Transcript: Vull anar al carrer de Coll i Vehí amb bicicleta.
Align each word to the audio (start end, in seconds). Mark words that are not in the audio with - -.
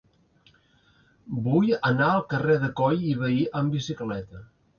Vull 1.47 1.69
anar 1.89 2.07
al 2.13 2.25
carrer 2.33 2.57
de 2.65 2.71
Coll 2.81 3.05
i 3.11 3.15
Vehí 3.21 3.45
amb 3.61 3.79
bicicleta. 3.79 4.43